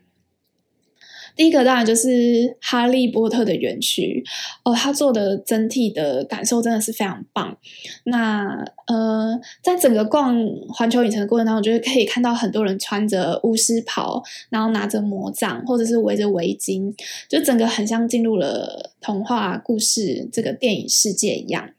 [1.37, 4.25] 第一个当然就是哈利波特的园区
[4.65, 7.59] 哦，他做的整体的感受真的是非常棒。
[8.05, 10.37] 那呃，在整个逛
[10.69, 16.95] 环球影城的过程当中，就是可以看到很多人穿着巫师袍，然后拿着魔杖，或者是围着围巾，
[17.29, 21.71] 就整个很像进入了童话故事这个电影世界一样。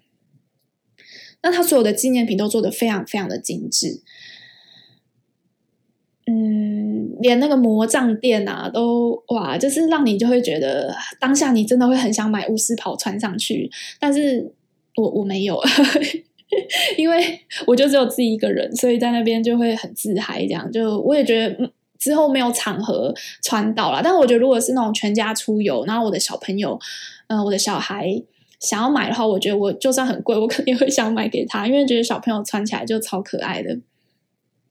[1.41, 4.01] 那他所有的纪念品都做得非常非常的精致。
[6.27, 6.84] 嗯，
[7.21, 13.69] 连那个魔杖店啊，都哇，就是让你就会觉得当下你真的会很想买巫师袍穿上去。
[13.99, 14.53] 但是
[14.95, 15.59] 我我没有，
[16.97, 20.45] 因为我就只有自己一个人，所以在那边就会很自嗨。
[20.45, 24.01] 这样就我也觉得之后没有场合穿到了。
[24.03, 26.79] 但我觉得如果是那种全家出游，然后我的小朋友，
[27.27, 28.21] 嗯、我的小孩
[28.59, 33.77] 想要买的话，我觉得我就算很贵，我肯定会想买给他，因为觉得小朋友穿起来就超可爱的。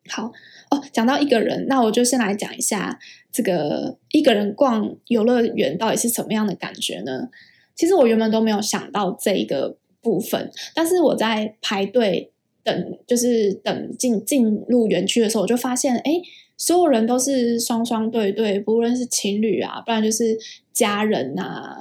[0.08, 0.32] 好。
[0.74, 2.98] 哦，讲到一个人，那我就先来讲一下
[3.32, 7.28] 这个一个人逛游乐园到底是什么样的感觉呢？
[7.74, 12.30] 其实我原本都没有想到这一个部分，但是我在排队
[12.62, 16.20] 等，就是等进进入园区的时候，我就发现，哎，
[16.56, 20.38] 所有人都是双双对对，不论是情侣啊，不然就是
[20.72, 21.78] 家人啊，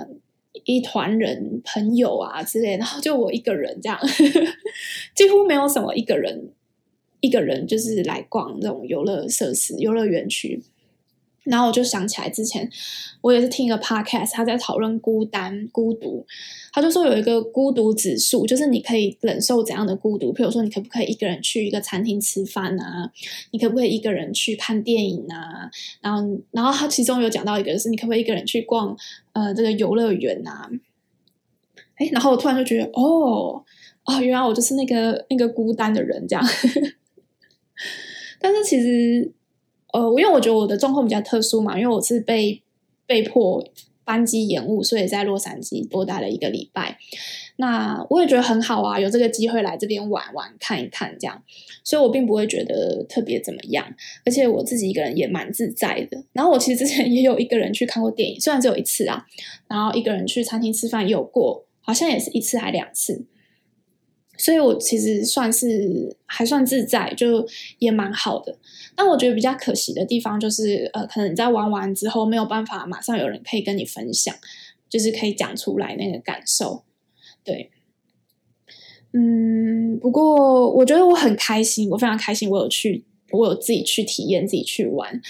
[0.65, 3.99] 一团人、朋友啊之类，然后就我一个人这样，
[5.15, 6.49] 几乎没有什么一个人。
[7.23, 10.61] 一个人就是来逛这种游乐设施、游乐园区，
[11.43, 12.69] 然后我就想起来之前
[13.21, 16.25] 我也是听一个 podcast，他在讨论孤单、孤独。
[16.73, 20.33] 他就说有一个孤独指数，就是你可以忍受怎样的孤独？
[20.33, 23.09] 譬如说，你可不可以一个人去一个餐厅吃饭啊？
[23.51, 25.71] 你可不可以一个人去看电影啊？
[26.01, 28.97] 然后，然后他其中有讲到一个是，你可不可以一个人去逛
[29.31, 30.69] 呃这个游乐园啊？
[31.95, 33.63] 哎，然后我突然就觉得，哦
[34.05, 36.43] 哦，原来我就是那个那个孤单的人这样。
[38.39, 39.31] 但是其实。
[39.93, 42.59] 呃，因为我觉得我的状况比较特殊嘛，因为我是被
[43.05, 43.63] 被迫
[44.03, 46.97] 班机延误，所以在洛杉矶多待了一个礼拜。
[47.57, 51.43] 那我也觉得很好啊，有这个机会来这边玩玩看一看这样，
[51.83, 53.85] 所以我并不会觉得特别怎么样，
[54.25, 56.23] 而且我自己一个人也蛮自在的。
[56.31, 59.23] 然后我其实之前 也有一个人去看过电影，虽然只有一次啊，
[59.67, 63.27] 然后一个人去餐厅吃饭也有过，好像也是一次还两次。
[64.35, 68.57] 所以我其实算是还算自在，就也蛮好的。
[68.95, 74.35] 但我觉得比较可惜的地方就是，呃，可能你在玩完之后没有办法马上有人可以跟你分享，
[74.89, 76.83] 就是可以讲出来那个感受。
[77.43, 77.69] 对，
[79.13, 85.21] 嗯，不过我觉得我很开心，我非常开心，我有去，我有自己去体验，自己去玩。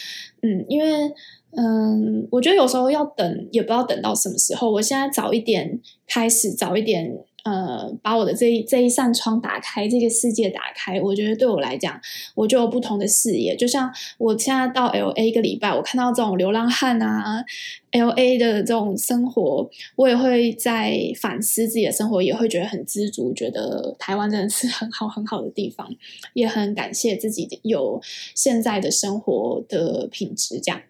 [0.42, 1.12] 嗯，因为，
[1.52, 4.72] 嗯，我觉得有时候要等，也不知道等到什么时候。
[4.72, 7.18] 我现在早一点开始，早一点。
[7.44, 12.00] 呃，把我的这一这一扇窗打开，这个世界打开，我觉得对我来讲，
[12.36, 13.54] 我就有不同的视野。
[13.54, 17.44] 就像我现在到 LA 一个礼拜，我看到这种流浪汉啊
[17.92, 25.94] ，LA 的这种生活，我也会在反思自己的生活，也会觉得很知足，觉得台湾真的是很好很好的地方，
[26.34, 28.02] 也很感谢自己有
[28.34, 30.82] 现在的生活的品质，这样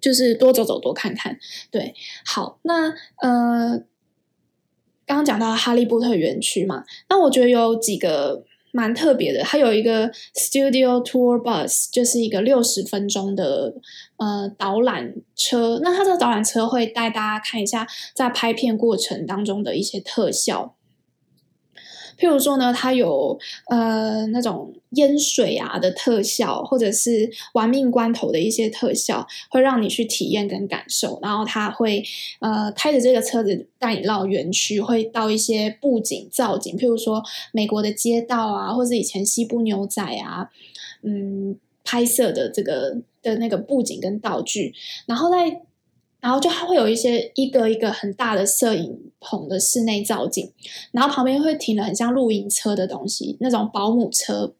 [0.00, 1.38] 就是多走走，多看看。
[1.70, 1.94] 对，
[2.24, 3.82] 好，那呃。
[5.14, 9.42] 刚讲到哈利波特园区嘛，那我觉得有几个蛮特别的。
[9.42, 13.74] 它有一个 Studio Tour Bus，就是一个六十分钟的
[14.16, 15.80] 呃导览车。
[15.82, 20.74] 那它这个导览车会带大家看一下在拍片过程当中的一些特效。
[22.22, 23.36] 譬如说呢，它有
[23.68, 31.18] 呃那种淹水啊的特效，或者是玩命关头的一些特效，会让你去体验跟感受。
[31.20, 32.04] 然后它会
[32.38, 40.48] 呃开着这个车子带你绕园区，会到一些布景造景，譬如说美国的街道啊，或者以前西部牛仔啊，
[41.02, 44.72] 嗯，拍摄的这个的那个布景跟道具，
[45.06, 45.62] 然后在。
[46.22, 50.50] 然后就还会有一些一个一个很大的摄影棚的室内造景，
[50.92, 54.54] 然后旁边会停了很像露营车的东西，那种保姆车。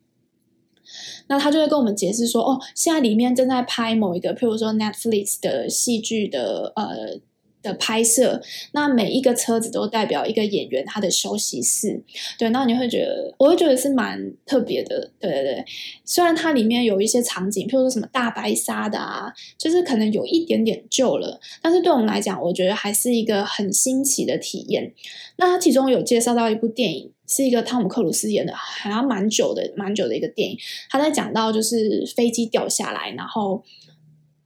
[1.29, 7.21] 那他就会跟我们解释说，哦，现在里面正在拍某一个，譬如说 Netflix 的戏剧的呃。
[7.63, 8.41] 的拍摄，
[8.73, 12.03] 那每一个车子都代表一个演员他的休息室，
[12.39, 15.65] 对，那你会觉得，我会觉得是蛮特别的，对对对。
[16.05, 24.93] 虽然它里面有一些场景，譬如说什么大白鲨的啊，就是可能有一点点旧了，但是对我们来讲，我觉得还是一个很新奇的体验。
[25.37, 30.59] 那它其中有介绍到一部电影，是一个汤姆克鲁斯演的，好像蛮久的，蛮久的一个电影。
[30.91, 33.63] 他在讲到就是飞机掉下来，然后。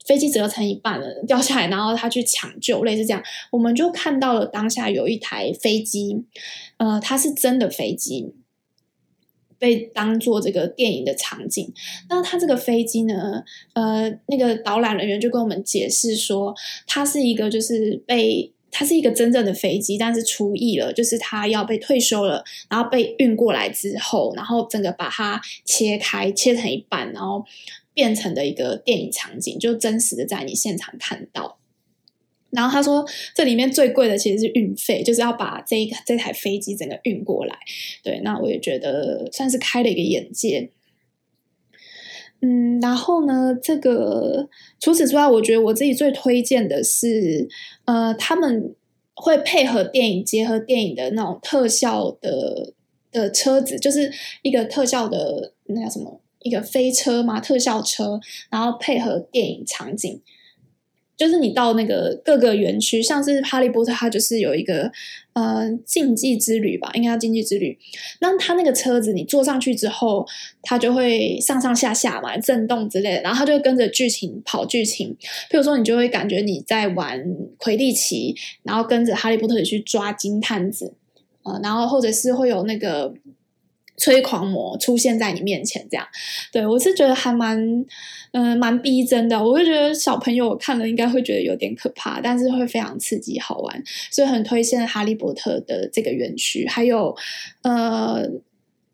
[0.06, 6.24] 飞机折成一半了，掉下来，然后他去抢救，类似这样，我们就看到了当下有一台飞机，
[6.76, 8.32] 呃，它是真的飞机，
[9.58, 11.72] 被当做这个电影的场景。
[12.08, 13.42] 那它这个飞机呢，
[13.72, 16.54] 呃，那个导览人员就跟我们解释说，
[16.86, 27.44] 它是一个就是被它是一个真正的飞机，但是出役了，就是它要被退休了，然后被运过来之后，然后整个把它切开，切成一半，然后。
[27.96, 31.58] 变成的一个电影场景，就真实的在你现场看到。
[32.50, 37.58] 然后他说，这里面最贵的其实是运费，就是要把这一个这台飞机整个运过来。
[38.02, 40.70] 对，那我也觉得算是开了一个眼界。
[42.42, 47.48] 嗯，然后呢，这个除此之外，我觉得我自己最推荐的是，
[47.86, 48.74] 呃，他们
[49.14, 52.74] 会配合电影，结合电影的那种特效的
[53.10, 56.20] 的车子，就是一个特效的那叫什么？
[56.40, 58.20] 一个飞车嘛，特效车，
[58.50, 60.20] 然后配合电影场景，
[61.16, 64.92] 就是你到那个各个园区，像是哈利波特，它就是有一个
[65.32, 67.76] 呃禁忌之旅吧，应该叫禁忌之旅。
[68.20, 70.24] 那它那个车子，你坐上去之后，
[70.62, 75.16] 它就会上上下下嘛，震动之类的，然后它就会跟着剧情跑剧情。
[75.50, 77.24] 譬如说，你就会感觉你在玩
[77.56, 80.94] 魁地奇，然后跟着哈利波特去抓金探子，
[81.42, 83.14] 呃，然后或者是会有那个。
[83.96, 86.06] 催狂魔出现在你面前，这样，
[86.52, 87.84] 对，我是觉得还蛮，
[88.32, 89.42] 嗯、蛮逼真的。
[89.42, 96.66] 我会觉得小朋友看了应该会觉得有点可怕，但是会非常刺激好玩，所以很推荐哈利波特的这个园区。
[96.66, 97.16] 还有，
[97.62, 98.28] 呃，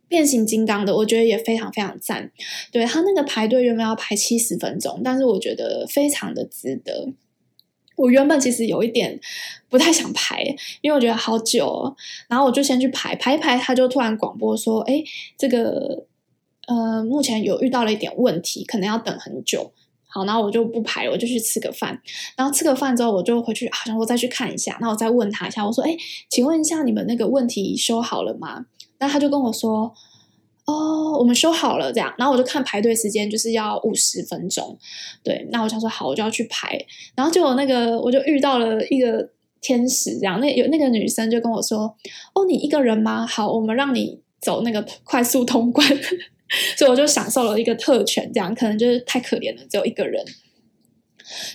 [0.09, 2.31] 变形金刚的，我觉得也非常非常赞。
[2.71, 7.12] 对，他那个排队原本要排七十分钟，但是我觉得非常的值得。
[7.96, 9.18] 我原本其实有一点
[9.68, 10.42] 不太想排，
[10.81, 11.94] 因为我觉得好久，
[12.28, 15.02] 然后我就先去排排一排，他就突然广播说：“哎，
[15.37, 16.05] 这个
[16.66, 19.72] 呃，目前有遇到了一点问题，可能要等很久。”
[20.14, 21.98] 好，然后我就不排了，我就去吃个饭。
[22.37, 24.76] 然后吃个饭之后，我就回去，好像我再去看一下。
[24.78, 25.96] 那我再问他一下，我说：“哎，
[26.28, 28.66] 请问一下，你们那个问题修好了吗？”
[29.00, 29.90] 那他就跟我说
[30.66, 32.14] ：“哦，我们修好了。”这样。
[32.18, 34.79] 然后我就看排队时间就是要五十分钟。
[35.22, 36.79] 对，那我想说好，我就要去排。
[37.14, 39.29] 然后就有那个，我就遇到了一个
[39.61, 40.40] 天使，这样。
[40.40, 41.96] 那有那个女生就跟我说
[42.35, 43.27] ：“哦，你一个人吗？
[43.27, 45.87] 好，我们让你走那个快速通关。”
[46.77, 50.22] 所以我就享受了一个特权，这样可能就是太可怜了，只有一个人，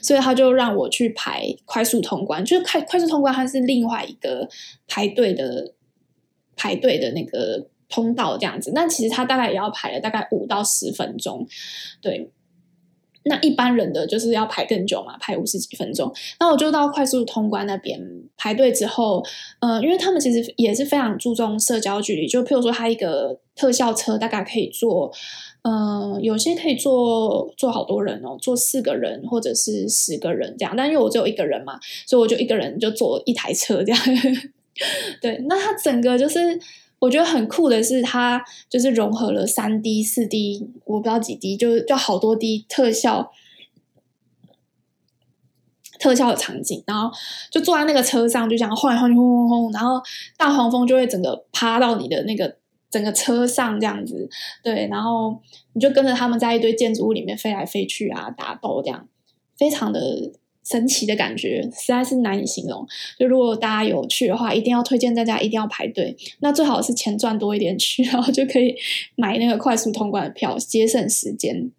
[0.01, 4.49] 所以他就让我去排快速通关，就是快快速通关，它是另外一个
[4.87, 5.75] 排队的
[6.55, 11.47] 排队的那个通道这样子，那其实他大概也要排了大概五到十分钟，
[12.01, 12.29] 对。
[13.29, 16.09] 那一般人的就是要排更久嘛，排五十几分钟。
[16.39, 17.99] 那我就到快速通关那边
[18.37, 19.21] 排队之后，
[19.59, 25.11] 呃，因为他们其实也是非常注重社交距离，就譬如说，他一个特效车大概可以坐，
[25.63, 30.73] 呃，有些可以坐坐好多人哦，坐四个人或者是十个人这样。
[30.77, 34.01] 但因为我只有一个人嘛，所以我就一个人就坐一台车这样。
[35.21, 36.57] 对，那他整个就是。
[36.99, 43.31] 我觉得很酷的是，它就是融合了三 D、四 D，我不知道几 D，就就好多 D 特效，
[45.99, 47.15] 特效的场景，然后
[47.51, 50.01] 就坐在那个车上，就这样晃来晃去，轰轰轰，然后
[50.37, 52.57] 大黄蜂就会整个趴到你的那个
[52.89, 54.29] 整个车上这样子，
[54.63, 55.39] 对，然后
[55.73, 59.07] 你就跟着他们在一堆建筑物里面飞来飞去啊，打斗这样，
[59.57, 60.31] 非常的。
[60.67, 62.85] 神奇的感觉实在是难以形容。
[63.17, 66.15] 就如果大家有去的话，一定要推荐大家一定要排队。
[66.39, 68.75] 那最好是钱赚多一点去，然后就可以
[69.15, 71.71] 买那个快速通关的票，节省时间。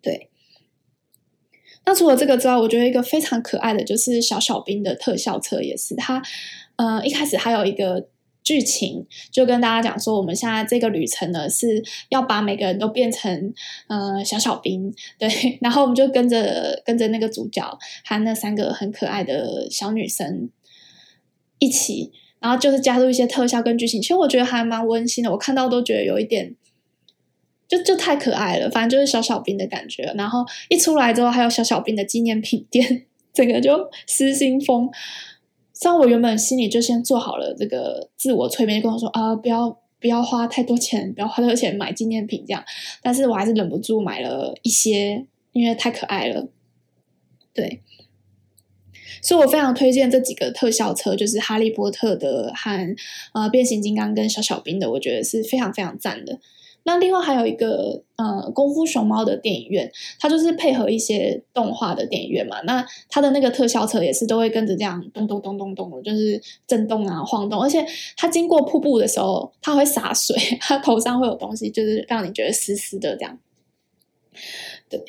[0.00, 0.28] 对。
[1.84, 6.22] 那除了这个之外，我觉得一个非常可爱的就是小小兵的特效车，也是它。
[6.76, 8.08] 呃，一开始还有一个。
[8.42, 13.54] 剧情就跟大家讲说，我们现在这个旅程呢，是要把每个人都变成
[13.88, 15.28] 呃小小兵，对，
[15.62, 20.50] 然后我们就跟着跟着那个主角和那三个很可爱的小女生
[21.58, 26.56] 一起，然后就是加入一些特效跟剧情，其实我觉得还蛮温馨的，我看到都觉得有一点
[27.68, 30.12] 就就太可爱了，反正就是小小兵的感觉。
[30.16, 34.90] 然后一出来之后，还有小小兵的纪念品店， 整个就失心疯。
[35.82, 42.64] 像我原本心里就先做好了这个自我催眠，跟我说啊，不要不要花太多钱，不要花太多钱买纪念品这样。
[43.02, 46.46] 但是我还是忍不住买了一些，因为太可爱了。
[47.52, 47.82] 对，
[49.20, 52.96] 所以我非常推荐这几个特效车，就是哈利波特的和
[53.34, 56.38] 呃变形金刚跟小小兵的，我觉得是非常非常赞的。
[56.84, 62.60] 那另外还有一个呃功夫熊猫的电影院，它就是配合一些动画的电影院嘛。
[62.62, 67.62] 那它的那个特效车也是都会跟着这样咚咚咚咚咚的，就是震动啊晃动。
[67.62, 67.84] 而且
[68.16, 73.38] 它经过瀑布的时候，它会洒水， 它头上会有东西，就是让你觉得湿湿的这样。
[74.88, 75.00] 对，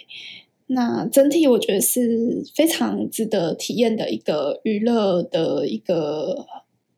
[0.68, 6.46] 那整体我觉得是非常值得体验的一个娱乐的一个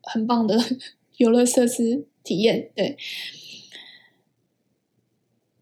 [0.02, 0.58] 很棒的
[1.16, 2.70] 游乐设施体验。
[2.74, 2.96] 对。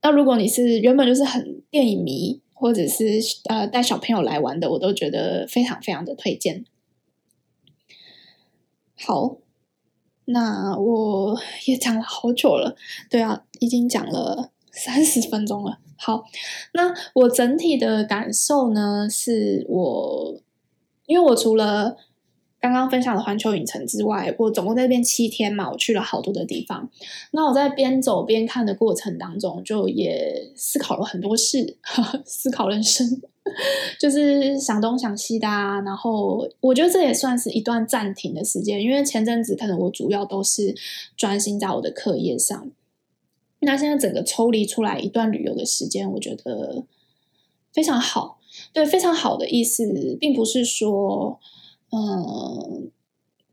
[0.04, 6.66] 那如果你是原本就是很电影迷，或者是呃带小朋友来玩的，我都觉得非常非常的推荐。
[9.00, 9.38] 好，
[10.26, 12.76] 那我也讲了好久了，
[13.08, 15.78] 对啊，已经讲了三十分钟了。
[15.96, 16.24] 好，
[16.74, 20.38] 那我整体的感受呢，是我
[21.06, 21.96] 因为我除了。
[22.64, 26.88] 刚刚分享的环球影城之外，我总共在那边七天嘛，我去了好多的地方。
[27.32, 31.76] 那我在边走边看的过程当中，就也思考了很多事，
[32.24, 33.20] 思考人生，
[34.00, 35.46] 就是想东想西的。
[35.46, 40.74] 然后我觉得这也算是一段暂停的时间，因为前阵子可能我主要都是
[41.18, 42.70] 专心在我的课业上。
[43.60, 46.82] 那现在整个抽离出来一段旅游的时间，我觉得
[47.74, 48.38] 非常好。
[48.72, 51.38] 对，非常好的意思，并不是说。
[51.96, 52.90] 嗯，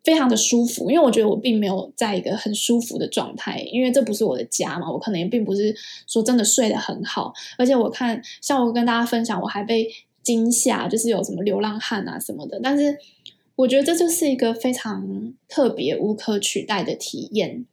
[0.04, 5.76] 非常的舒服，因为我觉得我并没有在一个很舒服的状态，因为这不是我的家嘛，我可能也并不是
[6.08, 9.88] 说真的睡得很好，而且我看像我跟大家分享，我还被
[10.24, 12.98] 惊吓，就是有什么流浪汉啊什么的，但是
[13.58, 17.64] 我觉得这就是一个非常特别、无可取代的体验，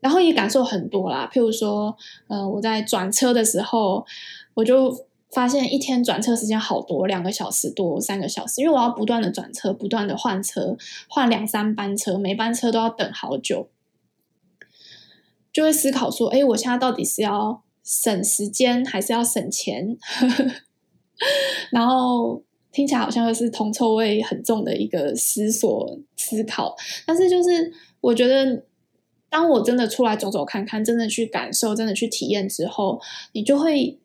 [0.00, 4.04] 然后也感受很多啦，譬如说，呃，我在转车的时候，
[4.54, 5.06] 我就。
[5.32, 10.76] 发现一天转车时间好多，两个小时多，三个小时，因为我要不断的转车，不断的换车，
[11.08, 13.68] 换两三班车，每班车都要等好久。
[15.52, 19.96] 就会思考说，哎，我现在到底是要省时间还是要省钱？
[21.72, 26.76] 然后听起来好像又是铜臭味很重的一个思索思考，
[27.06, 28.64] 但是就是我觉得。
[29.32, 33.00] 当我真的出来走走看看，真的去感受，真的去体验之后，
[33.32, 33.98] 你就会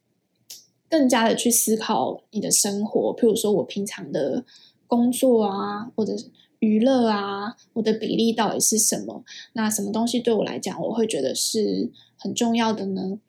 [0.90, 3.16] 更加的去思考你的生活。
[3.16, 4.44] 譬如说我平常的
[4.88, 6.14] 工作啊，或者
[6.60, 9.24] 娱乐啊，我的比例到底是什么？
[9.54, 13.20] 那什么东西对我来讲，我会觉得是很重要的呢？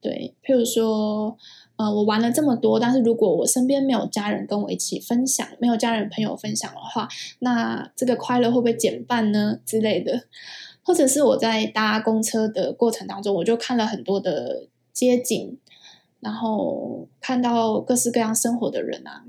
[0.00, 1.36] 对，譬如说，
[1.76, 9.58] 呃，我玩了这么多，但是如果我身边没有家人跟我一起分享，没有家人朋友分享的话，那这个快乐会不会减半呢？
[9.64, 10.24] 之类的。
[10.82, 15.58] 或者是我在搭公车的过程当中，我就看了很多的街景，
[16.24, 19.22] 然后看到各式各样生活的人啊，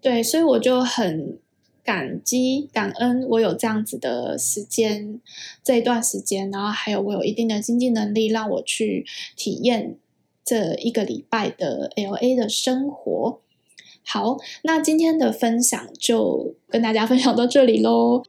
[0.00, 1.36] 对，所以我就很
[1.84, 5.20] 感激、感恩，我有这样子的时间，
[5.62, 9.04] 这一段时间，然后还有我有一定的经济能力，让我去
[9.36, 9.96] 体验
[10.44, 13.40] 这一个礼拜的 LA 的生活。
[14.04, 18.22] 好，那今天的分享就跟大家分享到这里喽。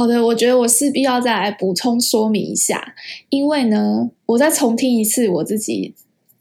[0.00, 2.94] 好的，我觉得我势必要再来补充说明一下，
[3.28, 5.94] 因为呢，我再重听一次我自己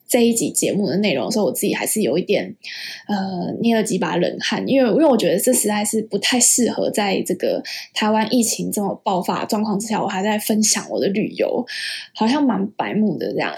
[0.07, 2.55] 这一集节目的内容的时候，我自己还是有一点
[3.09, 7.61] 呃捏了几把冷汗，因为因为我觉得这实在是不太适合在这个
[7.93, 11.65] 台湾疫情这么爆发状况之下，我还在分享我的旅游，
[12.15, 13.53] 好像蛮白目的这样。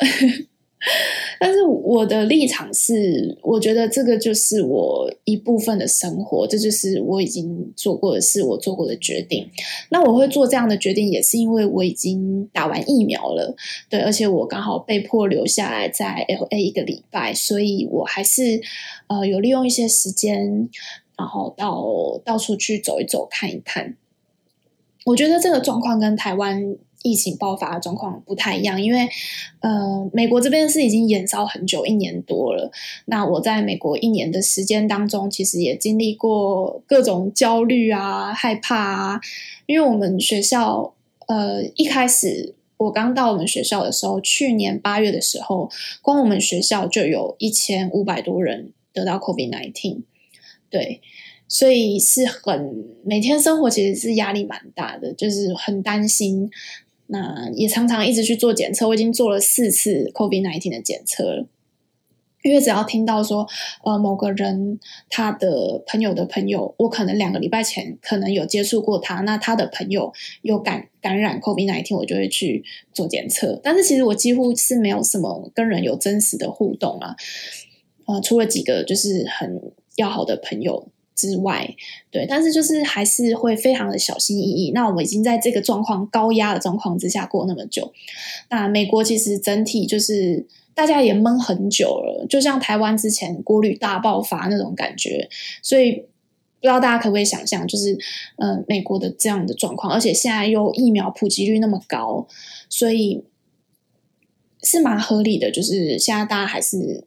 [1.39, 9.47] 但是我的立场是，我觉得这个就是我一部分的生活，这就是我已经做过的事，我做过的决定。
[9.89, 13.55] 那我会做这样的决定，也是因为我已经打完疫苗了，
[13.89, 18.61] 对，而且我刚好被迫留下来在 LA 一个礼拜，所以我还是
[19.07, 20.67] 呃有利用一些时间，
[21.15, 23.95] 然后到到处去走一走，看一看。
[25.05, 26.75] 我觉得这个状况跟台湾。
[27.04, 29.10] 疫情爆发的状况不太一样，因为
[29.62, 32.72] 呃，美国这边是已经延烧很久，一年多了。
[33.06, 39.22] 那我在美国一年的时间当中，其实也经历过各种焦虑啊、害怕啊。
[39.66, 40.93] 因为我们学校
[41.28, 45.70] 呃，一开始我刚到我们学校的时候，去年八月的时候，
[46.02, 50.02] 光我们学校就有一千五百多人得到 COVID-19，
[50.70, 51.02] 对，
[51.47, 56.49] 所以是很每天生活其实是压力蛮大的，就是很担心。
[57.12, 61.45] 那也常常一直去做检测，我已经做了四次 COVID-19 的检测了。
[62.43, 63.45] 因为只要听到说，
[63.84, 73.59] 呃，某个人他的朋友的朋友，我可能两个礼拜前可能有接触过他，那他的朋友有感感染 COVID-19，我就会去做检测。
[73.62, 77.16] 但是其实我几乎是没有什么跟人有真实的互动啊，
[78.05, 79.62] 呃，除了几个就是很
[79.97, 80.88] 要好的朋友。
[81.22, 81.76] 之外，
[82.09, 84.72] 对，但是就是还是会非常的小心翼翼。
[84.72, 87.93] 那我们已经在这个状况高压的状况之下过那么久，
[88.49, 95.30] 那美国其实整体就是大家也闷很久了，就像台湾之前国旅大爆发那种感觉。
[95.61, 97.93] 所以不知道大家可不可以想象，就是
[98.38, 102.28] 嗯、呃，美国的这样的状况，而且现在又疫苗普及率那么高，
[102.67, 103.24] 所以
[104.63, 105.51] 是蛮合理的。
[105.51, 107.05] 就是现在大家还是。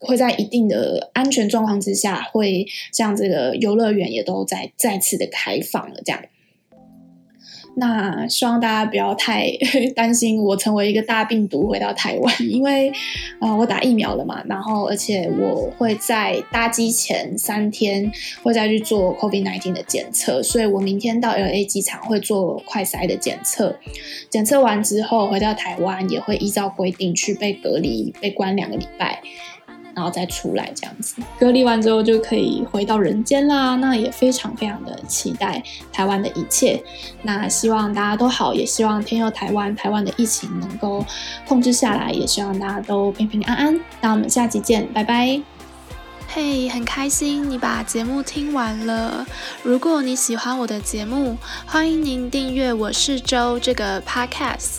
[0.00, 6.00] 会在一定的安全状况之下，会像这个游乐园也都在再次的开放了。
[6.04, 6.22] 这样，
[7.76, 9.48] 那希望大家不要太
[9.96, 12.92] 担心我成为一个大病毒回到台湾， 因为
[13.40, 18.10] 啊、我打疫苗了嘛，然后而且我会在搭机前三天
[18.42, 23.76] 会再去做 COVID-19 的检测，所以我明天到 LA 机场会做快筛的检测，
[24.30, 29.20] 检测完之后回到台湾也会依照规定去被隔离，被关两个礼拜。
[29.94, 33.76] 然后再出来这样子，隔离完之后就可以回到人间啦。
[33.76, 36.82] 那也非常非常的期待台湾的一切。
[37.22, 41.04] 那希望大家都好，也希望天佑台湾，台湾的疫情能够
[41.46, 43.80] 控制下来，也希望大家都平平安安。
[44.00, 45.40] 那我们下集见，拜拜。
[46.26, 49.24] 嘿，很开心你把节目听完了。
[49.62, 54.78] 如果你喜欢我的节目，欢迎您订阅我是周这个 podcast。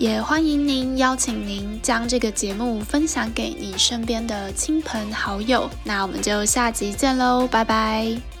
[0.00, 5.68] 也欢迎您邀请您将这个节目分享给你身边的亲朋好友。
[5.84, 8.39] 那我们就下集见喽，拜拜。